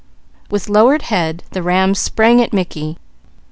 [0.49, 2.97] With lowered head, the ram sprang at Mickey.